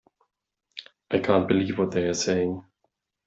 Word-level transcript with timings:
I 1.11 1.19
can't 1.19 1.47
believe 1.47 1.77
what 1.77 1.91
they're 1.91 2.15
saying. 2.15 2.65